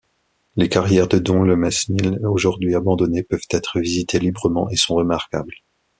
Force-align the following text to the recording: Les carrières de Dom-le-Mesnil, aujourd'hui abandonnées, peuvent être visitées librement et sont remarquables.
Les 0.55 0.67
carrières 0.67 1.07
de 1.07 1.19
Dom-le-Mesnil, 1.19 2.21
aujourd'hui 2.25 2.73
abandonnées, 2.73 3.21
peuvent 3.21 3.45
être 3.51 3.79
visitées 3.79 4.17
librement 4.17 4.67
et 4.71 4.75
sont 4.75 4.95
remarquables. 4.95 5.53